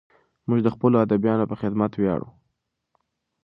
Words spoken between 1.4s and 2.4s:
په خدمت ویاړو.